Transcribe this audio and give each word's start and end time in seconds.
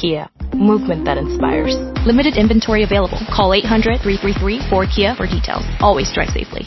Kia, 0.00 0.28
movement 0.54 1.04
that 1.04 1.18
inspires. 1.18 1.76
Limited 2.06 2.36
inventory 2.36 2.82
available. 2.82 3.18
Call 3.34 3.50
800-333-4KIA 3.50 5.16
for 5.16 5.26
details. 5.26 5.64
Always 5.80 6.12
drive 6.12 6.28
safely. 6.28 6.62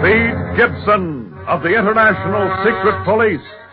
Speed 0.00 0.34
Gibson 0.56 1.34
of 1.48 1.62
the 1.62 1.72
International 1.72 2.46
Secret 2.64 3.04
Police. 3.04 3.65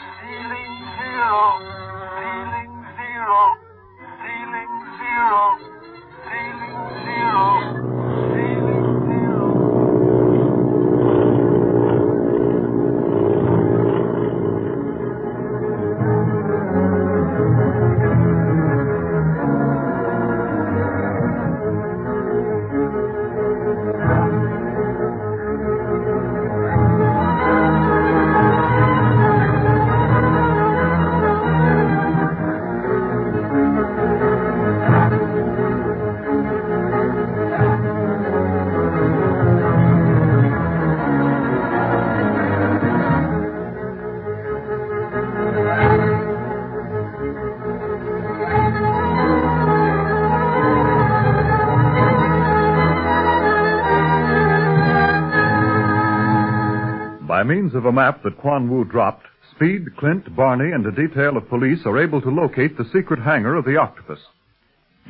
Of 57.83 57.88
a 57.88 57.92
map 57.92 58.23
that 58.23 58.38
Quan 58.38 58.70
Wu 58.70 58.86
dropped, 58.86 59.26
Speed, 59.54 59.98
Clint, 59.98 60.33
Barney, 60.38 60.71
and 60.71 60.86
a 60.86 60.92
detail 60.92 61.36
of 61.36 61.49
police 61.49 61.80
are 61.86 62.02
able 62.02 62.21
to 62.21 62.30
locate 62.30 62.77
the 62.77 62.89
secret 62.94 63.20
hangar 63.20 63.55
of 63.55 63.66
the 63.66 63.76
octopus. 63.76 64.20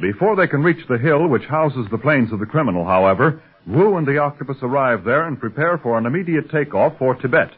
Before 0.02 0.36
they 0.36 0.48
can 0.48 0.64
reach 0.64 0.84
the 0.88 0.98
hill 0.98 1.28
which 1.28 1.46
houses 1.46 1.86
the 1.92 2.00
planes 2.00 2.34
of 2.34 2.40
the 2.40 2.48
criminal, 2.48 2.84
however, 2.84 3.44
Wu 3.68 3.98
and 3.98 4.08
the 4.08 4.18
octopus 4.18 4.58
arrive 4.64 5.04
there 5.04 5.28
and 5.28 5.40
prepare 5.40 5.78
for 5.78 6.00
an 6.00 6.08
immediate 6.08 6.50
takeoff 6.50 6.98
for 6.98 7.14
Tibet. 7.14 7.52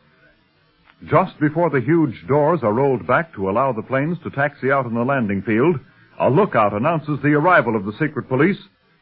Just 1.09 1.39
before 1.39 1.69
the 1.69 1.79
huge 1.79 2.27
doors 2.27 2.59
are 2.61 2.73
rolled 2.73 3.07
back 3.07 3.33
to 3.35 3.49
allow 3.49 3.71
the 3.71 3.83
planes 3.83 4.17
to 4.23 4.29
taxi 4.31 4.69
out 4.69 4.85
on 4.85 4.95
the 4.95 5.01
landing 5.01 5.41
field, 5.43 5.79
a 6.19 6.29
lookout 6.29 6.73
announces 6.73 7.19
the 7.23 7.35
arrival 7.35 7.77
of 7.77 7.85
the 7.85 7.93
secret 7.93 8.27
police, 8.27 8.59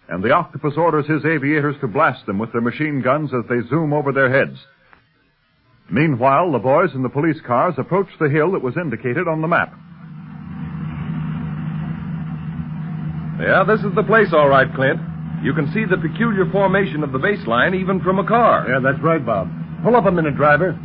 and 0.09 0.23
the 0.23 0.31
octopus 0.31 0.73
orders 0.77 1.07
his 1.07 1.25
aviators 1.25 1.75
to 1.81 1.87
blast 1.87 2.23
them 2.27 2.37
with 2.37 2.51
their 2.51 2.61
machine 2.61 3.01
guns 3.01 3.31
as 3.33 3.49
they 3.49 3.67
zoom 3.67 3.93
over 3.93 4.11
their 4.11 4.29
heads. 4.29 4.59
Meanwhile, 5.91 6.51
the 6.51 6.59
boys 6.59 6.89
in 6.95 7.03
the 7.03 7.09
police 7.09 7.39
cars 7.45 7.75
approached 7.77 8.17
the 8.19 8.29
hill 8.29 8.51
that 8.53 8.61
was 8.63 8.75
indicated 8.77 9.27
on 9.27 9.41
the 9.41 9.47
map. 9.47 9.73
Yeah, 13.39 13.63
this 13.67 13.79
is 13.81 13.93
the 13.95 14.03
place, 14.03 14.27
all 14.31 14.47
right, 14.47 14.73
Clint. 14.73 14.99
You 15.43 15.53
can 15.53 15.71
see 15.73 15.83
the 15.83 15.97
peculiar 15.97 16.49
formation 16.51 17.03
of 17.03 17.11
the 17.11 17.19
baseline 17.19 17.75
even 17.79 17.99
from 18.01 18.17
a 18.19 18.25
car. 18.25 18.67
Yeah, 18.69 18.79
that's 18.79 19.03
right, 19.03 19.23
Bob. 19.23 19.51
Pull 19.83 19.95
up 19.95 20.05
a 20.05 20.11
minute, 20.11 20.37
driver. 20.37 20.79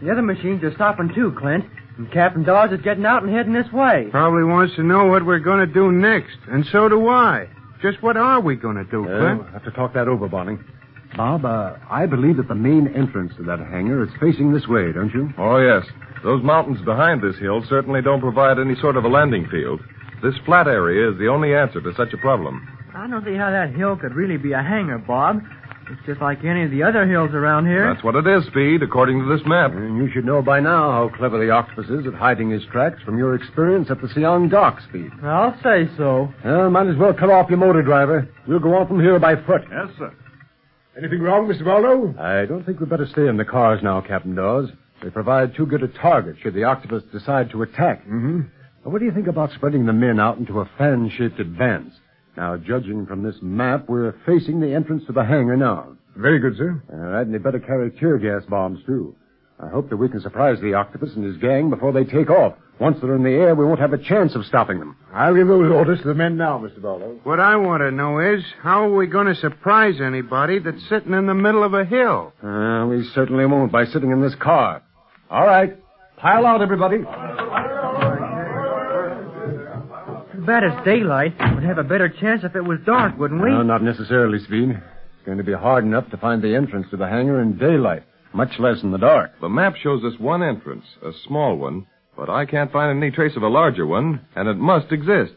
The 0.00 0.10
other 0.10 0.22
machines 0.22 0.62
are 0.64 0.74
stopping 0.74 1.10
too, 1.14 1.34
Clint. 1.38 1.64
And 1.98 2.10
Captain 2.12 2.42
Dawes 2.42 2.72
is 2.72 2.80
getting 2.82 3.04
out 3.04 3.22
and 3.22 3.32
heading 3.32 3.52
this 3.52 3.70
way. 3.72 4.08
Probably 4.10 4.44
wants 4.44 4.74
to 4.76 4.82
know 4.82 5.06
what 5.06 5.24
we're 5.26 5.38
going 5.38 5.66
to 5.66 5.72
do 5.72 5.92
next. 5.92 6.36
And 6.48 6.64
so 6.72 6.88
do 6.88 7.08
I. 7.08 7.48
Just 7.82 8.02
what 8.02 8.16
are 8.16 8.40
we 8.40 8.56
going 8.56 8.76
to 8.76 8.84
do, 8.84 9.02
Yeah, 9.08 9.18
Clint? 9.18 9.42
we'll 9.42 9.52
have 9.52 9.64
to 9.64 9.70
talk 9.72 9.92
that 9.94 10.08
over, 10.08 10.28
Bonnie. 10.28 10.56
Bob, 11.16 11.44
uh, 11.44 11.74
I 11.90 12.06
believe 12.06 12.38
that 12.38 12.48
the 12.48 12.54
main 12.54 12.88
entrance 12.88 13.32
to 13.36 13.42
that 13.44 13.58
hangar 13.58 14.02
is 14.02 14.08
facing 14.20 14.52
this 14.52 14.66
way, 14.66 14.92
don't 14.92 15.12
you? 15.12 15.30
Oh, 15.36 15.58
yes. 15.58 15.84
Those 16.24 16.42
mountains 16.42 16.80
behind 16.84 17.20
this 17.22 17.36
hill 17.38 17.62
certainly 17.68 18.00
don't 18.00 18.20
provide 18.20 18.58
any 18.58 18.76
sort 18.80 18.96
of 18.96 19.04
a 19.04 19.08
landing 19.08 19.46
field. 19.50 19.80
This 20.22 20.34
flat 20.46 20.68
area 20.68 21.10
is 21.10 21.18
the 21.18 21.26
only 21.26 21.54
answer 21.54 21.80
to 21.82 21.92
such 21.96 22.12
a 22.14 22.16
problem. 22.18 22.66
I 22.94 23.08
don't 23.08 23.24
see 23.24 23.34
how 23.34 23.50
that 23.50 23.74
hill 23.74 23.96
could 23.96 24.14
really 24.14 24.36
be 24.36 24.52
a 24.52 24.62
hangar, 24.62 24.98
Bob. 24.98 25.42
It's 25.90 26.06
just 26.06 26.20
like 26.20 26.44
any 26.44 26.64
of 26.64 26.70
the 26.70 26.82
other 26.82 27.06
hills 27.06 27.30
around 27.32 27.66
here. 27.66 27.92
That's 27.92 28.04
what 28.04 28.14
it 28.14 28.26
is, 28.26 28.44
Speed, 28.46 28.82
according 28.82 29.20
to 29.20 29.26
this 29.26 29.44
map. 29.46 29.72
And 29.72 29.96
you 29.96 30.10
should 30.12 30.24
know 30.24 30.40
by 30.42 30.60
now 30.60 30.90
how 30.92 31.10
clever 31.16 31.38
the 31.38 31.50
octopus 31.50 31.86
is 31.90 32.06
at 32.06 32.14
hiding 32.14 32.50
his 32.50 32.62
tracks 32.70 33.02
from 33.02 33.18
your 33.18 33.34
experience 33.34 33.90
at 33.90 34.00
the 34.00 34.08
Siang 34.08 34.48
dock, 34.48 34.80
Speed. 34.88 35.10
I'll 35.22 35.56
say 35.62 35.88
so. 35.96 36.32
Well, 36.44 36.70
might 36.70 36.86
as 36.88 36.96
well 36.96 37.12
cut 37.12 37.30
off 37.30 37.48
your 37.50 37.58
motor, 37.58 37.82
driver. 37.82 38.28
We'll 38.46 38.60
go 38.60 38.74
on 38.76 38.86
from 38.88 39.00
here 39.00 39.18
by 39.18 39.36
foot. 39.36 39.62
Yes, 39.70 39.88
sir. 39.98 40.14
Anything 40.96 41.20
wrong, 41.20 41.48
Mr. 41.48 41.64
Barlow? 41.64 42.14
I 42.18 42.46
don't 42.46 42.64
think 42.64 42.78
we'd 42.80 42.90
better 42.90 43.06
stay 43.06 43.26
in 43.26 43.36
the 43.36 43.44
cars 43.44 43.80
now, 43.82 44.00
Captain 44.00 44.34
Dawes. 44.34 44.70
They 45.02 45.10
provide 45.10 45.54
too 45.56 45.66
good 45.66 45.82
a 45.82 45.88
target 45.88 46.36
should 46.42 46.54
the 46.54 46.64
octopus 46.64 47.02
decide 47.10 47.50
to 47.50 47.62
attack. 47.62 48.02
Mm-hmm. 48.06 48.40
What 48.84 48.98
do 48.98 49.04
you 49.04 49.12
think 49.12 49.26
about 49.26 49.52
spreading 49.52 49.86
the 49.86 49.92
men 49.92 50.20
out 50.20 50.38
into 50.38 50.60
a 50.60 50.70
fan-shaped 50.78 51.40
advance? 51.40 51.94
Now, 52.36 52.56
judging 52.56 53.06
from 53.06 53.22
this 53.22 53.36
map, 53.42 53.88
we're 53.88 54.14
facing 54.24 54.60
the 54.60 54.74
entrance 54.74 55.04
to 55.06 55.12
the 55.12 55.24
hangar 55.24 55.56
now. 55.56 55.96
Very 56.16 56.38
good, 56.38 56.56
sir. 56.56 56.82
All 56.92 56.98
right, 56.98 57.26
and 57.26 57.34
they 57.34 57.38
better 57.38 57.60
carry 57.60 57.90
tear 57.90 58.18
gas 58.18 58.42
bombs, 58.48 58.80
too. 58.86 59.14
I 59.60 59.68
hope 59.68 59.90
that 59.90 59.96
we 59.96 60.08
can 60.08 60.20
surprise 60.20 60.58
the 60.60 60.74
octopus 60.74 61.10
and 61.14 61.24
his 61.24 61.36
gang 61.36 61.70
before 61.70 61.92
they 61.92 62.04
take 62.04 62.30
off. 62.30 62.54
Once 62.80 62.98
they're 63.00 63.14
in 63.14 63.22
the 63.22 63.30
air, 63.30 63.54
we 63.54 63.64
won't 63.64 63.78
have 63.78 63.92
a 63.92 63.98
chance 63.98 64.34
of 64.34 64.44
stopping 64.46 64.80
them. 64.80 64.96
I'll 65.12 65.34
give 65.34 65.46
those 65.46 65.70
orders 65.70 66.00
to 66.00 66.08
the 66.08 66.14
men 66.14 66.36
now, 66.36 66.58
Mr. 66.58 66.82
Barlow. 66.82 67.20
What 67.22 67.38
I 67.38 67.54
want 67.56 67.82
to 67.82 67.92
know 67.92 68.18
is, 68.18 68.42
how 68.60 68.88
are 68.88 68.96
we 68.96 69.06
going 69.06 69.26
to 69.26 69.36
surprise 69.36 70.00
anybody 70.00 70.58
that's 70.58 70.82
sitting 70.88 71.12
in 71.12 71.26
the 71.26 71.34
middle 71.34 71.62
of 71.62 71.74
a 71.74 71.84
hill? 71.84 72.32
Uh, 72.42 72.86
we 72.86 73.08
certainly 73.14 73.46
won't 73.46 73.70
by 73.70 73.84
sitting 73.84 74.10
in 74.10 74.20
this 74.20 74.34
car. 74.36 74.82
All 75.30 75.46
right. 75.46 75.76
Pile 76.16 76.44
out, 76.44 76.60
everybody. 76.60 76.98
Bad 80.46 80.64
it's 80.64 80.84
daylight. 80.84 81.34
We'd 81.54 81.64
have 81.64 81.78
a 81.78 81.84
better 81.84 82.08
chance 82.08 82.42
if 82.44 82.56
it 82.56 82.62
was 82.64 82.78
dark, 82.84 83.18
wouldn't 83.18 83.42
we? 83.42 83.50
No, 83.50 83.62
not 83.62 83.82
necessarily, 83.82 84.38
Speed. 84.40 84.70
It's 84.70 85.26
going 85.26 85.38
to 85.38 85.44
be 85.44 85.52
hard 85.52 85.84
enough 85.84 86.10
to 86.10 86.16
find 86.16 86.42
the 86.42 86.54
entrance 86.54 86.86
to 86.90 86.96
the 86.96 87.06
hangar 87.08 87.40
in 87.40 87.58
daylight, 87.58 88.02
much 88.32 88.58
less 88.58 88.82
in 88.82 88.90
the 88.90 88.98
dark. 88.98 89.32
The 89.40 89.48
map 89.48 89.76
shows 89.76 90.02
us 90.04 90.18
one 90.18 90.42
entrance, 90.42 90.84
a 91.02 91.12
small 91.26 91.56
one, 91.56 91.86
but 92.16 92.28
I 92.28 92.44
can't 92.46 92.72
find 92.72 92.96
any 92.96 93.10
trace 93.10 93.36
of 93.36 93.42
a 93.42 93.48
larger 93.48 93.86
one, 93.86 94.20
and 94.34 94.48
it 94.48 94.56
must 94.56 94.92
exist. 94.92 95.32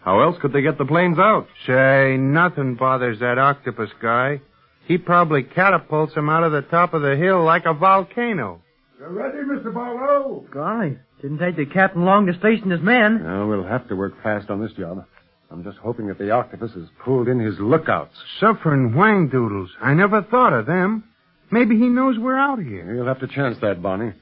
How 0.00 0.20
else 0.20 0.36
could 0.40 0.52
they 0.52 0.62
get 0.62 0.78
the 0.78 0.84
planes 0.84 1.18
out? 1.18 1.48
Say, 1.66 2.16
nothing 2.18 2.76
bothers 2.76 3.18
that 3.20 3.38
octopus 3.38 3.90
guy. 4.00 4.40
He 4.86 4.98
probably 4.98 5.42
catapults 5.42 6.14
them 6.14 6.28
out 6.28 6.44
of 6.44 6.52
the 6.52 6.62
top 6.62 6.94
of 6.94 7.02
the 7.02 7.16
hill 7.16 7.44
like 7.44 7.64
a 7.66 7.74
volcano. 7.74 8.62
You 9.00 9.06
ready, 9.08 9.38
Mr. 9.38 9.74
Barlow? 9.74 10.46
Golly, 10.52 10.96
didn't 11.22 11.38
take 11.38 11.56
the 11.56 11.66
captain 11.66 12.04
long 12.04 12.26
to 12.26 12.38
station 12.38 12.70
his 12.70 12.80
men. 12.80 13.22
No, 13.22 13.46
we'll 13.46 13.64
have 13.64 13.88
to 13.88 13.96
work 13.96 14.22
fast 14.22 14.50
on 14.50 14.60
this 14.60 14.72
job. 14.72 15.04
I'm 15.50 15.62
just 15.64 15.78
hoping 15.78 16.08
that 16.08 16.18
the 16.18 16.30
octopus 16.30 16.72
has 16.74 16.88
pulled 17.04 17.28
in 17.28 17.38
his 17.38 17.58
lookouts. 17.58 18.14
Suffering 18.40 18.94
wang 18.94 19.28
doodles. 19.28 19.70
I 19.80 19.94
never 19.94 20.22
thought 20.22 20.52
of 20.52 20.66
them. 20.66 21.04
Maybe 21.50 21.76
he 21.78 21.88
knows 21.88 22.18
we're 22.18 22.38
out 22.38 22.58
here. 22.58 22.94
You'll 22.94 23.06
have 23.06 23.20
to 23.20 23.28
chance 23.28 23.56
that, 23.60 23.80
Barney. 23.80 24.12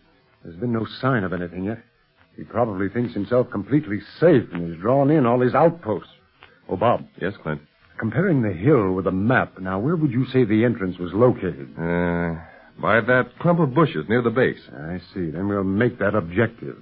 There's 0.43 0.57
been 0.57 0.73
no 0.73 0.87
sign 1.01 1.25
of 1.25 1.33
anything 1.33 1.65
yet. 1.65 1.83
He 2.37 2.45
probably 2.45 2.89
thinks 2.91 3.15
himself 3.15 3.51
completely 3.51 4.01
safe 4.21 4.45
and 4.53 4.69
has 4.71 4.81
drawn 4.81 5.11
in 5.11 5.25
all 5.25 5.41
his 5.41 5.55
outposts. 5.55 6.11
Oh, 6.69 6.77
Bob. 6.77 7.07
Yes, 7.21 7.33
Clint. 7.43 7.63
Comparing 7.99 8.43
the 8.43 8.53
hill 8.53 8.93
with 8.93 9.07
a 9.07 9.13
map, 9.13 9.59
now 9.61 9.79
where 9.79 9.97
would 9.97 10.11
you 10.11 10.27
say 10.27 10.45
the 10.45 10.65
entrance 10.65 10.99
was 10.99 11.13
located? 11.15 11.73
Uh, 11.79 12.35
by 12.81 13.01
that 13.01 13.39
clump 13.41 13.61
of 13.61 13.75
bushes 13.75 14.05
near 14.09 14.23
the 14.23 14.31
base. 14.31 14.61
I 14.73 14.99
see. 15.13 15.31
Then 15.31 15.49
we'll 15.49 15.65
make 15.65 15.99
that 15.99 16.15
objective. 16.15 16.77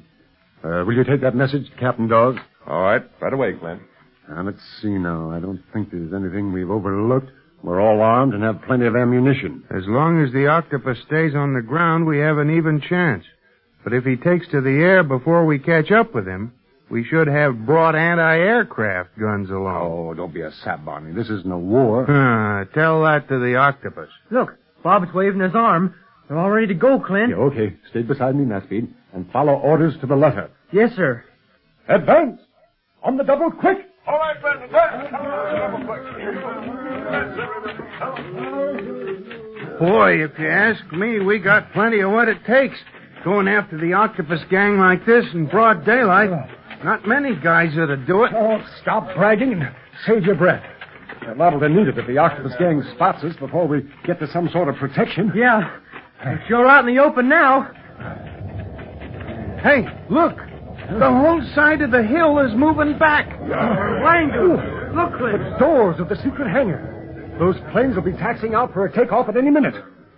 Uh, 0.64 0.84
will 0.86 0.94
you 0.94 1.04
take 1.04 1.20
that 1.22 1.34
message 1.34 1.68
to 1.70 1.76
Captain 1.76 2.08
Dawes? 2.08 2.36
All 2.66 2.82
right. 2.82 3.02
Right 3.20 3.32
away, 3.32 3.52
Clint. 3.54 3.82
Now, 4.28 4.42
let's 4.42 4.62
see 4.80 4.88
now. 4.88 5.30
I 5.30 5.40
don't 5.40 5.62
think 5.72 5.90
there's 5.90 6.14
anything 6.14 6.52
we've 6.52 6.70
overlooked. 6.70 7.30
We're 7.62 7.80
all 7.80 8.00
armed 8.00 8.34
and 8.34 8.42
have 8.42 8.62
plenty 8.62 8.86
of 8.86 8.96
ammunition. 8.96 9.64
As 9.70 9.82
long 9.86 10.24
as 10.24 10.32
the 10.32 10.46
octopus 10.48 10.98
stays 11.06 11.34
on 11.34 11.54
the 11.54 11.62
ground, 11.62 12.06
we 12.06 12.18
have 12.18 12.38
an 12.38 12.56
even 12.56 12.80
chance. 12.80 13.24
But 13.84 13.92
if 13.92 14.04
he 14.04 14.16
takes 14.16 14.48
to 14.48 14.60
the 14.60 14.70
air 14.70 15.02
before 15.02 15.44
we 15.44 15.58
catch 15.58 15.90
up 15.90 16.14
with 16.14 16.26
him, 16.26 16.52
we 16.90 17.04
should 17.04 17.26
have 17.26 17.64
brought 17.66 17.96
anti-aircraft 17.96 19.18
guns 19.18 19.50
along. 19.50 19.80
Oh, 19.82 20.14
don't 20.14 20.34
be 20.34 20.42
a 20.42 20.52
sap, 20.62 20.84
Barney. 20.84 21.12
This 21.12 21.30
isn't 21.30 21.50
a 21.50 21.58
war. 21.58 22.04
Tell 22.74 23.02
that 23.02 23.28
to 23.28 23.38
the 23.38 23.56
octopus. 23.56 24.08
Look, 24.30 24.56
Bob's 24.82 25.12
waving 25.14 25.40
his 25.40 25.54
arm. 25.54 25.94
They're 26.28 26.38
all 26.38 26.50
ready 26.50 26.68
to 26.68 26.74
go, 26.74 26.98
Clint. 27.00 27.30
Yeah, 27.30 27.36
okay. 27.36 27.76
Stay 27.90 28.02
beside 28.02 28.34
me, 28.34 28.44
Naspeed, 28.44 28.88
and 29.12 29.30
follow 29.32 29.54
orders 29.54 29.94
to 30.00 30.06
the 30.06 30.16
letter. 30.16 30.50
Yes, 30.72 30.94
sir. 30.96 31.24
Advance! 31.88 32.40
On 33.02 33.16
the 33.16 33.24
double, 33.24 33.50
quick! 33.50 33.78
All 34.06 34.18
right, 34.18 34.40
Brandon. 34.40 34.68
Boy, 39.78 40.22
if 40.22 40.38
you 40.38 40.48
ask 40.48 40.92
me, 40.92 41.20
we 41.20 41.38
got 41.38 41.72
plenty 41.72 42.00
of 42.00 42.10
what 42.10 42.28
it 42.28 42.38
takes. 42.46 42.76
Going 43.24 43.48
after 43.48 43.78
the 43.78 43.92
octopus 43.92 44.40
gang 44.50 44.78
like 44.78 45.04
this 45.06 45.24
in 45.34 45.46
broad 45.46 45.84
daylight. 45.84 46.30
Not 46.84 47.06
many 47.06 47.36
guys 47.36 47.74
that'd 47.76 48.06
do 48.06 48.24
it. 48.24 48.32
Oh, 48.34 48.60
stop 48.80 49.14
bragging 49.14 49.52
and 49.52 49.74
save 50.06 50.24
your 50.24 50.34
breath. 50.34 50.64
To 51.24 51.68
need 51.68 51.86
it 51.86 51.96
if 51.96 52.06
the 52.06 52.18
octopus 52.18 52.52
gang 52.58 52.82
spots 52.94 53.22
us 53.22 53.36
before 53.36 53.68
we 53.68 53.88
get 54.04 54.18
to 54.18 54.26
some 54.32 54.48
sort 54.52 54.68
of 54.68 54.74
protection. 54.76 55.30
Yeah. 55.34 55.78
We're 56.24 56.42
sure 56.48 56.66
out 56.66 56.88
in 56.88 56.94
the 56.94 57.00
open 57.00 57.28
now. 57.28 57.70
Hey, 59.62 59.86
look! 60.10 60.36
The 60.36 61.08
whole 61.08 61.40
side 61.54 61.80
of 61.80 61.92
the 61.92 62.02
hill 62.02 62.40
is 62.40 62.52
moving 62.56 62.98
back. 62.98 63.28
Wango. 63.40 64.58
Look, 64.94 65.18
Clint. 65.18 65.38
The 65.38 65.56
doors 65.58 66.00
of 66.00 66.08
the 66.08 66.16
secret 66.16 66.50
hangar. 66.50 67.36
Those 67.38 67.56
planes 67.72 67.94
will 67.94 68.02
be 68.02 68.12
taxing 68.12 68.54
out 68.54 68.72
for 68.72 68.86
a 68.86 68.92
takeoff 68.92 69.28
at 69.28 69.36
any 69.36 69.50
minute. 69.50 69.74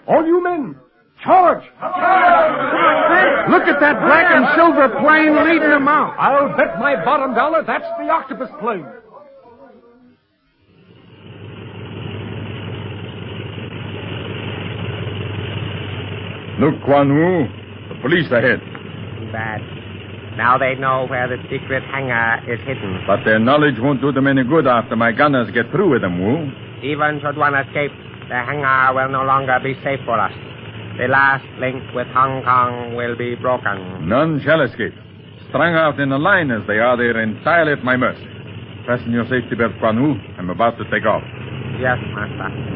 All 0.08 0.26
you 0.26 0.42
men, 0.42 0.74
charge! 1.22 1.62
Look 3.50 3.68
at 3.68 3.78
that 3.80 4.00
black 4.00 4.26
and 4.32 4.46
silver 4.56 4.88
plane 5.00 5.36
leading 5.44 5.68
them 5.68 5.86
out. 5.86 6.16
I'll 6.18 6.56
bet 6.56 6.78
my 6.78 6.96
bottom 7.04 7.34
dollar 7.34 7.62
that's 7.62 7.84
the 7.98 8.08
octopus 8.08 8.48
plane. 8.60 8.86
Look, 16.60 16.82
Quan 16.84 17.08
Wu. 17.10 17.48
The 17.88 18.00
police 18.00 18.30
are 18.30 18.38
ahead. 18.38 18.60
Too 18.60 19.32
bad. 19.32 19.60
Now 20.36 20.58
they 20.58 20.74
know 20.74 21.06
where 21.06 21.28
the 21.28 21.38
secret 21.50 21.82
hangar 21.84 22.42
is 22.50 22.58
hidden. 22.66 23.02
But 23.06 23.24
their 23.24 23.38
knowledge 23.38 23.74
won't 23.78 24.00
do 24.00 24.12
them 24.12 24.26
any 24.26 24.44
good 24.44 24.66
after 24.66 24.96
my 24.96 25.12
gunners 25.12 25.50
get 25.52 25.70
through 25.70 25.90
with 25.90 26.02
them, 26.02 26.18
Wu. 26.22 26.50
Even 26.82 27.20
should 27.22 27.36
one 27.36 27.54
escape, 27.54 27.92
the 28.28 28.34
hangar 28.34 28.94
will 28.94 29.10
no 29.10 29.24
longer 29.24 29.58
be 29.62 29.74
safe 29.82 30.00
for 30.04 30.18
us. 30.18 30.32
The 30.98 31.08
last 31.08 31.44
link 31.58 31.82
with 31.94 32.06
Hong 32.08 32.42
Kong 32.44 32.94
will 32.94 33.16
be 33.16 33.34
broken. 33.34 34.08
None 34.08 34.40
shall 34.44 34.60
escape. 34.62 34.94
Strung 35.48 35.74
out 35.74 35.98
in 36.00 36.10
a 36.12 36.18
line 36.18 36.50
as 36.50 36.66
they 36.66 36.78
are, 36.78 36.96
they're 36.96 37.20
entirely 37.20 37.72
at 37.72 37.84
my 37.84 37.96
mercy. 37.96 38.26
Fasten 38.86 39.12
your 39.12 39.24
safety 39.24 39.54
belt, 39.56 39.72
Quan 39.80 40.02
Wu. 40.02 40.14
I'm 40.38 40.50
about 40.50 40.78
to 40.78 40.84
take 40.90 41.06
off. 41.06 41.22
Yes, 41.80 41.98
Master. 42.14 42.74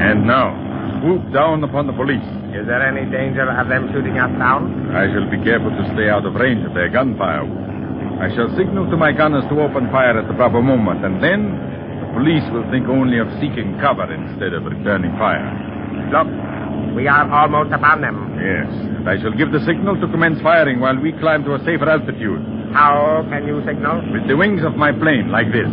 And 0.00 0.26
now, 0.26 0.50
swoop 1.00 1.19
down 1.32 1.62
upon 1.64 1.86
the 1.86 1.92
police. 1.94 2.24
Is 2.54 2.66
there 2.66 2.82
any 2.82 3.06
danger 3.10 3.46
of 3.46 3.68
them 3.68 3.90
shooting 3.94 4.18
us 4.18 4.30
down? 4.38 4.90
I 4.94 5.06
shall 5.14 5.28
be 5.30 5.38
careful 5.42 5.70
to 5.70 5.84
stay 5.94 6.10
out 6.10 6.26
of 6.26 6.34
range 6.34 6.66
of 6.66 6.74
their 6.74 6.90
gunfire. 6.90 7.46
I 8.20 8.28
shall 8.34 8.50
signal 8.56 8.90
to 8.90 8.96
my 8.96 9.12
gunners 9.12 9.44
to 9.48 9.56
open 9.62 9.88
fire 9.90 10.18
at 10.18 10.28
the 10.28 10.34
proper 10.34 10.60
moment, 10.60 11.04
and 11.04 11.22
then 11.22 11.56
the 12.04 12.08
police 12.12 12.44
will 12.52 12.66
think 12.70 12.84
only 12.88 13.18
of 13.18 13.30
seeking 13.40 13.78
cover 13.80 14.04
instead 14.12 14.52
of 14.52 14.66
returning 14.66 15.14
fire. 15.16 15.46
Look, 16.12 16.28
we 16.94 17.06
are 17.08 17.24
almost 17.30 17.72
upon 17.72 18.02
them. 18.02 18.36
Yes, 18.36 18.68
and 18.98 19.08
I 19.08 19.16
shall 19.22 19.32
give 19.32 19.52
the 19.52 19.62
signal 19.64 19.96
to 20.00 20.06
commence 20.10 20.40
firing 20.42 20.80
while 20.80 20.98
we 20.98 21.12
climb 21.16 21.44
to 21.44 21.54
a 21.54 21.60
safer 21.64 21.88
altitude. 21.88 22.42
How 22.74 23.24
can 23.30 23.46
you 23.46 23.62
signal? 23.64 24.02
With 24.12 24.28
the 24.28 24.36
wings 24.36 24.62
of 24.64 24.76
my 24.76 24.92
plane, 24.92 25.30
like 25.30 25.50
this. 25.52 25.70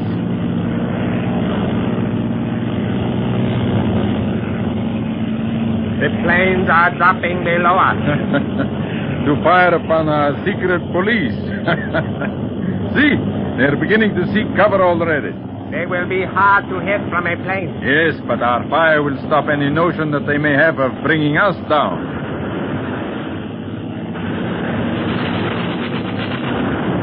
The 6.08 6.24
planes 6.24 6.72
are 6.72 6.96
dropping 6.96 7.44
below 7.44 7.76
us. 7.76 8.00
to 9.28 9.36
fire 9.44 9.76
upon 9.76 10.08
our 10.08 10.32
secret 10.48 10.80
police. 10.96 11.36
See, 12.96 13.12
they're 13.60 13.76
beginning 13.76 14.16
to 14.16 14.24
seek 14.32 14.48
cover 14.56 14.80
already. 14.80 15.36
They 15.68 15.84
will 15.84 16.08
be 16.08 16.24
hard 16.24 16.64
to 16.72 16.80
hit 16.80 17.04
from 17.12 17.28
a 17.28 17.36
plane. 17.44 17.76
Yes, 17.84 18.16
but 18.24 18.40
our 18.40 18.64
fire 18.72 19.04
will 19.04 19.20
stop 19.28 19.52
any 19.52 19.68
notion 19.70 20.12
that 20.12 20.24
they 20.24 20.38
may 20.38 20.56
have 20.56 20.80
of 20.80 20.96
bringing 21.04 21.36
us 21.36 21.60
down. 21.68 22.00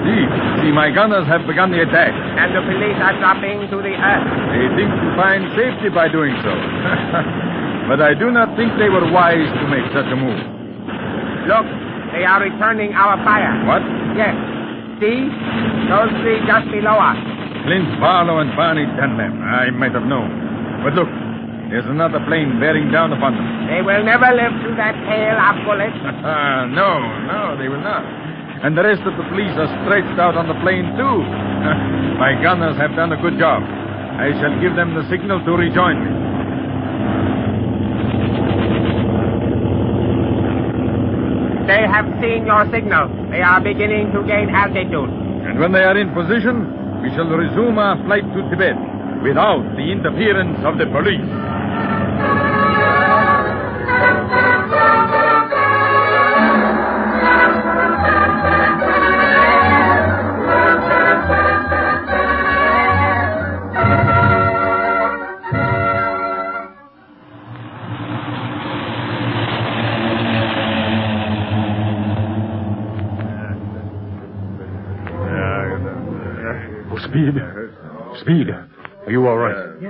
See, 0.00 0.24
see, 0.64 0.72
my 0.72 0.88
gunners 0.96 1.28
have 1.28 1.44
begun 1.44 1.76
the 1.76 1.84
attack. 1.84 2.08
And 2.40 2.56
the 2.56 2.64
police 2.64 2.96
are 3.04 3.20
dropping 3.20 3.68
to 3.68 3.76
the 3.84 3.92
earth. 4.00 4.26
They 4.48 4.64
think 4.80 4.88
to 4.88 5.12
find 5.12 5.44
safety 5.52 5.92
by 5.92 6.08
doing 6.08 6.32
so. 6.40 6.56
but 7.88 8.00
I 8.00 8.14
do 8.14 8.30
not 8.30 8.56
think 8.56 8.72
they 8.80 8.88
were 8.88 9.04
wise 9.12 9.48
to 9.60 9.64
make 9.68 9.84
such 9.92 10.08
a 10.08 10.16
move. 10.16 10.40
Look, 11.48 11.66
they 12.16 12.24
are 12.24 12.40
returning 12.40 12.94
our 12.96 13.20
fire. 13.20 13.52
What? 13.68 13.84
Yes. 14.16 14.32
See? 15.02 15.28
Those 15.90 16.12
three 16.24 16.40
just 16.48 16.70
below 16.72 16.96
us. 16.96 17.18
Clint 17.68 17.88
Barlow 18.00 18.40
and 18.40 18.54
Barney 18.56 18.86
Dunlap. 18.96 19.34
I 19.36 19.68
might 19.70 19.92
have 19.92 20.08
known. 20.08 20.32
But 20.80 20.94
look, 20.96 21.08
there's 21.68 21.84
another 21.88 22.20
plane 22.24 22.60
bearing 22.60 22.92
down 22.92 23.12
upon 23.12 23.36
them. 23.36 23.46
They 23.68 23.82
will 23.82 24.04
never 24.04 24.28
live 24.32 24.52
through 24.62 24.76
that 24.76 24.96
hail 25.04 25.36
of 25.36 25.54
bullets. 25.64 25.96
no, 26.76 26.90
no, 27.28 27.56
they 27.60 27.68
will 27.68 27.82
not. 27.82 28.04
And 28.64 28.72
the 28.76 28.84
rest 28.84 29.04
of 29.04 29.12
the 29.20 29.26
police 29.28 29.52
are 29.60 29.68
stretched 29.84 30.16
out 30.16 30.36
on 30.40 30.48
the 30.48 30.56
plane, 30.64 30.88
too. 30.96 31.16
My 32.22 32.32
gunners 32.40 32.76
have 32.80 32.96
done 32.96 33.12
a 33.12 33.20
good 33.20 33.36
job. 33.36 33.60
I 33.60 34.32
shall 34.40 34.56
give 34.62 34.72
them 34.76 34.94
the 34.94 35.04
signal 35.10 35.44
to 35.44 35.52
rejoin 35.52 36.00
me. 36.00 36.23
They 41.66 41.82
have 41.88 42.06
seen 42.20 42.44
your 42.44 42.68
signal. 42.70 43.08
They 43.30 43.40
are 43.40 43.60
beginning 43.60 44.12
to 44.12 44.22
gain 44.22 44.50
altitude. 44.52 45.08
And 45.48 45.58
when 45.58 45.72
they 45.72 45.84
are 45.84 45.96
in 45.96 46.12
position, 46.12 47.00
we 47.02 47.08
shall 47.16 47.28
resume 47.28 47.78
our 47.78 47.96
flight 48.04 48.24
to 48.34 48.40
Tibet 48.50 48.76
without 49.22 49.64
the 49.76 49.86
interference 49.90 50.60
of 50.64 50.76
the 50.76 50.86
police. 50.92 51.24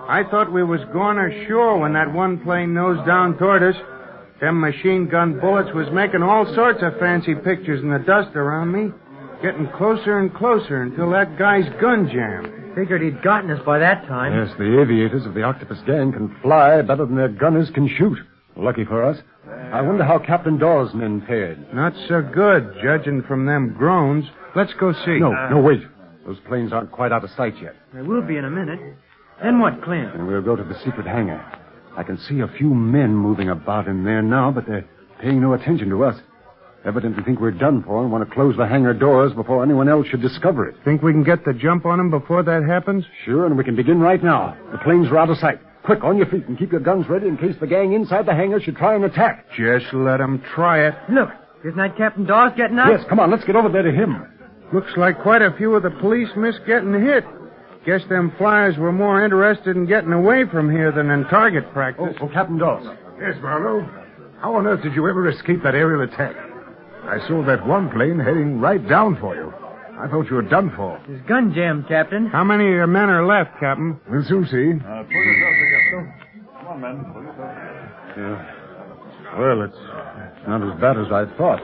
I 0.07 0.23
thought 0.29 0.51
we 0.51 0.63
was 0.63 0.81
going 0.93 1.17
ashore 1.17 1.79
when 1.79 1.93
that 1.93 2.13
one 2.13 2.39
plane 2.43 2.73
nosed 2.73 3.07
down 3.07 3.37
toward 3.37 3.63
us. 3.63 3.75
Them 4.39 4.59
machine 4.59 5.07
gun 5.07 5.39
bullets 5.39 5.69
was 5.73 5.87
making 5.93 6.23
all 6.23 6.45
sorts 6.55 6.83
of 6.83 6.99
fancy 6.99 7.35
pictures 7.35 7.81
in 7.81 7.89
the 7.91 7.99
dust 7.99 8.35
around 8.35 8.71
me. 8.71 8.91
Getting 9.41 9.67
closer 9.77 10.19
and 10.19 10.33
closer 10.33 10.81
until 10.81 11.09
that 11.11 11.37
guy's 11.39 11.69
gun 11.81 12.09
jammed. 12.11 12.75
Figured 12.75 13.01
he'd 13.01 13.21
gotten 13.23 13.51
us 13.51 13.61
by 13.65 13.79
that 13.79 14.07
time. 14.07 14.33
Yes, 14.33 14.55
the 14.57 14.81
aviators 14.81 15.25
of 15.25 15.33
the 15.33 15.43
Octopus 15.43 15.79
Gang 15.85 16.11
can 16.13 16.35
fly 16.41 16.81
better 16.81 17.05
than 17.05 17.15
their 17.15 17.29
gunners 17.29 17.69
can 17.73 17.87
shoot. 17.87 18.17
Lucky 18.55 18.85
for 18.85 19.03
us. 19.03 19.17
I 19.73 19.81
wonder 19.81 20.03
how 20.03 20.19
Captain 20.19 20.57
Dawes' 20.57 20.93
men 20.93 21.23
fared. 21.27 21.73
Not 21.73 21.93
so 22.07 22.21
good, 22.21 22.75
judging 22.83 23.23
from 23.23 23.45
them 23.45 23.73
groans. 23.77 24.25
Let's 24.55 24.73
go 24.79 24.91
see. 24.93 25.19
No, 25.19 25.31
no, 25.49 25.59
wait. 25.61 25.81
Those 26.25 26.37
planes 26.47 26.71
aren't 26.73 26.91
quite 26.91 27.11
out 27.11 27.23
of 27.23 27.29
sight 27.31 27.55
yet. 27.61 27.75
They 27.93 28.01
will 28.01 28.21
be 28.21 28.37
in 28.37 28.45
a 28.45 28.49
minute. 28.49 28.79
Then 29.41 29.59
what, 29.59 29.81
Clint? 29.81 30.13
And 30.13 30.27
we'll 30.27 30.41
go 30.41 30.55
to 30.55 30.63
the 30.63 30.77
secret 30.83 31.07
hangar. 31.07 31.43
I 31.97 32.03
can 32.03 32.17
see 32.17 32.41
a 32.41 32.47
few 32.57 32.73
men 32.73 33.15
moving 33.15 33.49
about 33.49 33.87
in 33.87 34.03
there 34.03 34.21
now, 34.21 34.51
but 34.51 34.65
they're 34.67 34.87
paying 35.19 35.41
no 35.41 35.53
attention 35.53 35.89
to 35.89 36.03
us. 36.03 36.19
Evidently 36.85 37.23
think 37.23 37.39
we're 37.39 37.51
done 37.51 37.83
for 37.83 38.01
and 38.01 38.11
want 38.11 38.27
to 38.27 38.33
close 38.33 38.55
the 38.57 38.67
hangar 38.67 38.93
doors 38.93 39.33
before 39.33 39.63
anyone 39.63 39.87
else 39.87 40.07
should 40.07 40.21
discover 40.21 40.67
it. 40.67 40.75
Think 40.83 41.01
we 41.01 41.11
can 41.11 41.23
get 41.23 41.45
the 41.45 41.53
jump 41.53 41.85
on 41.85 41.97
them 41.97 42.09
before 42.09 42.43
that 42.43 42.63
happens? 42.63 43.05
Sure, 43.25 43.45
and 43.45 43.57
we 43.57 43.63
can 43.63 43.75
begin 43.75 43.99
right 43.99 44.23
now. 44.23 44.57
The 44.71 44.79
planes 44.79 45.07
are 45.09 45.17
out 45.17 45.29
of 45.29 45.37
sight. 45.37 45.59
Quick, 45.83 46.03
on 46.03 46.17
your 46.17 46.27
feet, 46.27 46.47
and 46.47 46.57
keep 46.57 46.71
your 46.71 46.81
guns 46.81 47.07
ready 47.09 47.27
in 47.27 47.37
case 47.37 47.55
the 47.59 47.67
gang 47.67 47.93
inside 47.93 48.25
the 48.27 48.35
hangar 48.35 48.61
should 48.61 48.77
try 48.77 48.95
and 48.95 49.03
attack. 49.03 49.45
Just 49.57 49.91
let 49.93 50.17
them 50.17 50.43
try 50.53 50.87
it. 50.87 50.93
Look, 51.09 51.29
isn't 51.65 51.77
that 51.77 51.97
Captain 51.97 52.25
Dawes 52.25 52.51
getting 52.55 52.77
up? 52.77 52.89
Yes, 52.89 53.03
come 53.09 53.19
on, 53.19 53.31
let's 53.31 53.43
get 53.45 53.55
over 53.55 53.69
there 53.69 53.81
to 53.81 53.91
him. 53.91 54.27
Looks 54.73 54.91
like 54.95 55.21
quite 55.21 55.41
a 55.41 55.53
few 55.57 55.73
of 55.75 55.83
the 55.83 55.89
police 55.89 56.29
missed 56.37 56.61
getting 56.67 56.93
hit. 56.93 57.25
Guess 57.85 58.01
them 58.09 58.31
flyers 58.37 58.77
were 58.77 58.91
more 58.91 59.25
interested 59.25 59.75
in 59.75 59.87
getting 59.87 60.13
away 60.13 60.45
from 60.51 60.69
here 60.69 60.91
than 60.91 61.09
in 61.09 61.23
target 61.25 61.71
practice. 61.73 62.15
Oh, 62.21 62.25
oh 62.25 62.29
Captain 62.31 62.59
Dawes. 62.59 62.85
Yes, 63.19 63.35
Marlowe. 63.41 63.89
How 64.39 64.55
on 64.55 64.67
earth 64.67 64.83
did 64.83 64.93
you 64.93 65.07
ever 65.09 65.27
escape 65.29 65.63
that 65.63 65.75
aerial 65.75 66.01
attack? 66.01 66.35
I 67.03 67.17
saw 67.27 67.43
that 67.45 67.65
one 67.65 67.89
plane 67.89 68.19
heading 68.19 68.59
right 68.59 68.87
down 68.87 69.17
for 69.19 69.35
you. 69.35 69.51
I 70.01 70.07
thought 70.07 70.25
you 70.29 70.35
were 70.35 70.41
done 70.41 70.73
for. 70.75 70.97
His 71.05 71.21
gun 71.29 71.53
jammed, 71.53 71.87
Captain. 71.87 72.25
How 72.27 72.43
many 72.43 72.65
of 72.65 72.73
your 72.73 72.87
men 72.87 73.09
are 73.09 73.25
left, 73.25 73.59
Captain? 73.59 73.99
We'll 74.09 74.23
soon 74.25 74.45
see. 74.45 74.81
Uh, 74.81 75.03
pull 75.03 75.13
yourself 75.13 75.55
together. 75.61 76.15
Come 76.57 76.67
on, 76.67 76.81
men. 76.81 77.05
Pull 77.13 77.21
yourself 77.21 78.17
Yeah. 78.17 79.37
Well, 79.39 79.61
it's 79.61 80.47
not 80.47 80.61
as 80.65 80.79
bad 80.81 80.97
as 80.97 81.11
I 81.11 81.25
thought. 81.37 81.61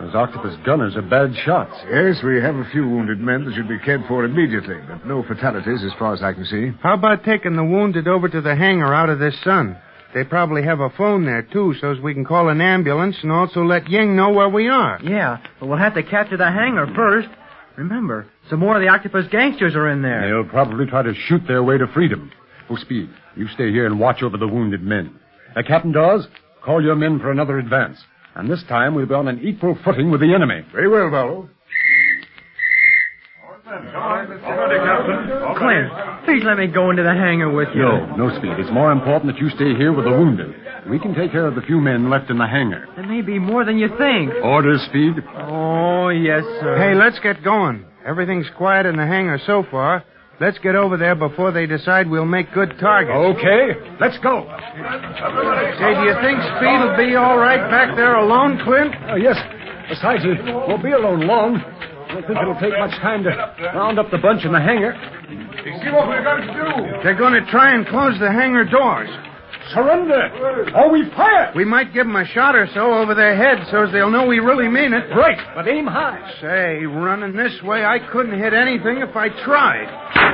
Those 0.00 0.14
octopus 0.14 0.56
gunners 0.66 0.96
are 0.96 1.02
bad 1.02 1.30
shots. 1.44 1.72
Yes, 1.88 2.16
we 2.24 2.40
have 2.40 2.56
a 2.56 2.68
few 2.72 2.88
wounded 2.88 3.20
men 3.20 3.44
that 3.44 3.54
should 3.54 3.68
be 3.68 3.78
cared 3.78 4.02
for 4.08 4.24
immediately, 4.24 4.76
but 4.88 5.06
no 5.06 5.22
fatalities 5.22 5.84
as 5.84 5.92
far 5.98 6.12
as 6.14 6.22
I 6.22 6.32
can 6.32 6.44
see. 6.44 6.72
How 6.82 6.94
about 6.94 7.24
taking 7.24 7.54
the 7.54 7.64
wounded 7.64 8.08
over 8.08 8.28
to 8.28 8.40
the 8.40 8.56
hangar 8.56 8.92
out 8.92 9.08
of 9.08 9.20
this 9.20 9.36
sun? 9.44 9.76
They 10.14 10.24
probably 10.24 10.62
have 10.64 10.80
a 10.80 10.90
phone 10.90 11.24
there, 11.24 11.42
too, 11.42 11.74
so 11.80 11.92
as 11.92 12.00
we 12.00 12.12
can 12.12 12.24
call 12.24 12.48
an 12.48 12.60
ambulance 12.60 13.16
and 13.22 13.30
also 13.30 13.62
let 13.62 13.88
Ying 13.88 14.16
know 14.16 14.30
where 14.30 14.48
we 14.48 14.68
are. 14.68 14.98
Yeah, 15.02 15.38
but 15.60 15.68
we'll 15.68 15.78
have 15.78 15.94
to 15.94 16.02
capture 16.02 16.36
the 16.36 16.50
hangar 16.50 16.92
first. 16.94 17.28
Remember, 17.76 18.26
some 18.50 18.60
more 18.60 18.76
of 18.76 18.82
the 18.82 18.88
octopus 18.88 19.26
gangsters 19.30 19.74
are 19.74 19.88
in 19.88 20.02
there. 20.02 20.26
They'll 20.28 20.50
probably 20.50 20.86
try 20.86 21.02
to 21.02 21.14
shoot 21.26 21.42
their 21.46 21.62
way 21.62 21.78
to 21.78 21.86
freedom. 21.88 22.30
Oh, 22.70 22.76
Speed, 22.76 23.08
you 23.36 23.48
stay 23.48 23.70
here 23.70 23.86
and 23.86 23.98
watch 23.98 24.22
over 24.22 24.36
the 24.36 24.46
wounded 24.48 24.82
men. 24.82 25.18
Uh, 25.56 25.62
Captain 25.66 25.92
Dawes, 25.92 26.26
call 26.64 26.82
your 26.82 26.94
men 26.96 27.18
for 27.18 27.30
another 27.30 27.58
advance. 27.58 27.98
And 28.34 28.50
this 28.50 28.62
time 28.68 28.94
we'll 28.94 29.06
be 29.06 29.14
on 29.14 29.28
an 29.28 29.40
equal 29.40 29.76
footing 29.84 30.10
with 30.10 30.20
the 30.20 30.32
enemy. 30.34 30.64
Very 30.72 30.88
well, 30.88 31.10
Marlowe. 31.10 31.48
Clint, 35.56 35.90
please 36.24 36.42
let 36.44 36.58
me 36.58 36.66
go 36.66 36.90
into 36.90 37.02
the 37.02 37.12
hangar 37.14 37.50
with 37.50 37.68
you. 37.74 37.82
No, 37.82 38.16
no, 38.16 38.36
Speed. 38.38 38.52
It's 38.58 38.70
more 38.72 38.92
important 38.92 39.32
that 39.32 39.40
you 39.40 39.48
stay 39.50 39.74
here 39.76 39.92
with 39.92 40.04
the 40.04 40.10
wounded. 40.10 40.54
We 40.90 40.98
can 40.98 41.14
take 41.14 41.30
care 41.32 41.46
of 41.46 41.54
the 41.54 41.62
few 41.62 41.80
men 41.80 42.10
left 42.10 42.28
in 42.30 42.38
the 42.38 42.46
hangar. 42.46 42.86
There 42.96 43.06
may 43.06 43.22
be 43.22 43.38
more 43.38 43.64
than 43.64 43.78
you 43.78 43.88
think. 43.98 44.32
Orders, 44.42 44.80
Speed. 44.88 45.14
Oh, 45.36 45.91
yes, 46.12 46.42
sir. 46.60 46.76
Hey, 46.78 46.94
let's 46.94 47.18
get 47.20 47.42
going. 47.42 47.84
Everything's 48.06 48.48
quiet 48.56 48.86
in 48.86 48.96
the 48.96 49.06
hangar 49.06 49.38
so 49.46 49.64
far. 49.70 50.04
Let's 50.40 50.58
get 50.58 50.74
over 50.74 50.96
there 50.96 51.14
before 51.14 51.52
they 51.52 51.66
decide 51.66 52.10
we'll 52.10 52.24
make 52.24 52.52
good 52.52 52.74
targets. 52.80 53.14
Okay, 53.38 53.78
let's 54.00 54.18
go. 54.18 54.42
Say, 54.42 55.94
do 55.94 56.02
you 56.02 56.16
think 56.18 56.42
Speed 56.58 56.78
will 56.82 56.96
be 56.96 57.14
all 57.14 57.38
right 57.38 57.62
back 57.70 57.94
there 57.96 58.16
alone, 58.16 58.58
Clint? 58.64 58.94
Oh, 59.08 59.14
yes. 59.14 59.36
Besides, 59.88 60.22
it 60.24 60.42
won't 60.46 60.82
be 60.82 60.92
alone 60.92 61.26
long. 61.26 61.56
I 61.58 62.14
don't 62.14 62.26
think 62.26 62.38
it'll 62.42 62.60
take 62.60 62.76
much 62.78 62.98
time 63.00 63.22
to 63.24 63.30
round 63.74 63.98
up 63.98 64.10
the 64.10 64.18
bunch 64.18 64.44
in 64.44 64.52
the 64.52 64.60
hangar. 64.60 64.92
You 65.30 65.72
see 65.78 65.90
what 65.94 66.08
we're 66.08 66.24
going 66.24 66.42
to 66.42 66.52
do? 66.52 67.02
They're 67.04 67.16
going 67.16 67.34
to 67.34 67.44
try 67.50 67.74
and 67.74 67.86
close 67.86 68.18
the 68.18 68.30
hangar 68.32 68.64
doors. 68.64 69.08
Surrender! 69.74 70.70
Or 70.74 70.90
we 70.90 71.08
fire! 71.16 71.52
We 71.54 71.64
might 71.64 71.92
give 71.94 72.06
them 72.06 72.16
a 72.16 72.26
shot 72.26 72.54
or 72.54 72.68
so 72.74 72.94
over 72.94 73.14
their 73.14 73.36
heads 73.36 73.68
so 73.70 73.84
as 73.84 73.92
they'll 73.92 74.10
know 74.10 74.26
we 74.26 74.38
really 74.38 74.68
mean 74.68 74.92
it. 74.92 75.08
Right, 75.14 75.38
but 75.54 75.68
aim 75.68 75.86
high. 75.86 76.20
Say, 76.40 76.84
running 76.84 77.36
this 77.36 77.62
way, 77.62 77.84
I 77.84 77.98
couldn't 78.12 78.38
hit 78.38 78.52
anything 78.52 78.98
if 78.98 79.16
I 79.16 79.28
tried. 79.44 80.32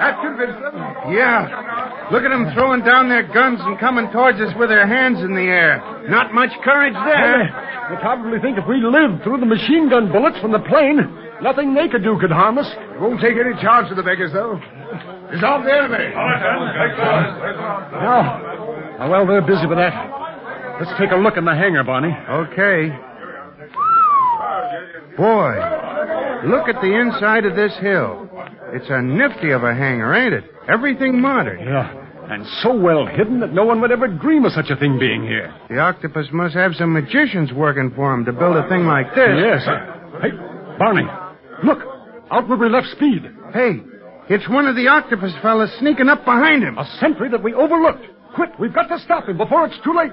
That 0.00 0.16
should 0.22 0.32
have 0.32 0.40
been 0.40 0.56
something. 0.64 1.12
Yeah. 1.12 2.08
Look 2.10 2.24
at 2.24 2.30
them 2.32 2.50
throwing 2.54 2.82
down 2.82 3.08
their 3.08 3.22
guns 3.22 3.60
and 3.60 3.78
coming 3.78 4.10
towards 4.10 4.40
us 4.40 4.52
with 4.58 4.70
their 4.70 4.86
hands 4.86 5.20
in 5.20 5.34
the 5.34 5.44
air. 5.44 6.06
Not 6.08 6.32
much 6.32 6.50
courage 6.64 6.94
there. 6.94 7.46
They 7.90 8.00
probably 8.00 8.40
think 8.40 8.56
if 8.56 8.64
we 8.66 8.80
lived 8.80 9.22
through 9.22 9.38
the 9.38 9.46
machine 9.46 9.90
gun 9.90 10.10
bullets 10.10 10.40
from 10.40 10.52
the 10.52 10.64
plane, 10.64 11.04
nothing 11.42 11.74
they 11.74 11.88
could 11.88 12.02
do 12.02 12.18
could 12.20 12.30
harm 12.30 12.58
us. 12.58 12.66
Won't 12.98 13.20
take 13.20 13.36
any 13.36 13.54
charge 13.60 13.90
of 13.90 13.96
the 13.96 14.02
beggars, 14.02 14.32
though. 14.32 14.60
Disarm 15.32 15.64
the 15.64 15.72
enemy. 15.72 16.10
Now, 18.00 18.96
now, 18.98 19.10
well, 19.10 19.26
they're 19.26 19.42
busy 19.42 19.66
with 19.66 19.78
that. 19.78 19.94
Let's 20.80 20.92
take 20.98 21.10
a 21.12 21.16
look 21.16 21.36
in 21.36 21.44
the 21.44 21.54
hangar, 21.54 21.84
Barney. 21.84 22.12
Okay. 22.28 22.88
Boy, 25.16 25.54
look 26.48 26.68
at 26.68 26.80
the 26.80 26.98
inside 26.98 27.44
of 27.44 27.54
this 27.54 27.76
hill. 27.80 28.28
It's 28.72 28.88
a 28.88 29.02
nifty 29.02 29.50
of 29.50 29.62
a 29.62 29.74
hangar, 29.74 30.14
ain't 30.14 30.32
it? 30.34 30.44
Everything 30.68 31.20
modern. 31.20 31.60
Yeah. 31.60 31.96
And 32.30 32.46
so 32.62 32.72
well 32.78 33.06
hidden 33.06 33.40
that 33.40 33.52
no 33.52 33.64
one 33.64 33.80
would 33.80 33.90
ever 33.90 34.06
dream 34.06 34.44
of 34.44 34.52
such 34.52 34.70
a 34.70 34.76
thing 34.76 34.98
being 34.98 35.22
here. 35.22 35.52
The 35.68 35.78
octopus 35.78 36.28
must 36.32 36.54
have 36.54 36.74
some 36.76 36.92
magicians 36.92 37.52
working 37.52 37.92
for 37.94 38.14
him 38.14 38.24
to 38.24 38.32
build 38.32 38.56
a 38.56 38.68
thing 38.68 38.86
like 38.86 39.12
this. 39.14 39.34
Yes. 39.36 39.64
Hey, 40.22 40.30
Barney, 40.78 41.06
look. 41.64 41.78
Out 42.30 42.48
where 42.48 42.58
we 42.58 42.68
left 42.68 42.86
Speed. 42.88 43.22
Hey, 43.52 43.80
it's 44.28 44.48
one 44.48 44.68
of 44.68 44.76
the 44.76 44.86
octopus 44.86 45.32
fellas 45.42 45.70
sneaking 45.80 46.08
up 46.08 46.24
behind 46.24 46.62
him. 46.62 46.78
A 46.78 46.84
sentry 47.00 47.28
that 47.30 47.42
we 47.42 47.54
overlooked. 47.54 48.06
Quick, 48.36 48.50
we've 48.58 48.72
got 48.72 48.86
to 48.88 48.98
stop 49.00 49.28
him 49.28 49.36
before 49.36 49.66
it's 49.66 49.78
too 49.82 49.92
late. 49.92 50.12